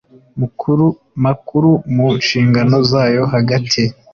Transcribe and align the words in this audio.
Makuru 1.31 1.69
mu 1.95 2.07
nshingano 2.19 2.77
zayo 2.91 3.23
hagati 3.33 3.81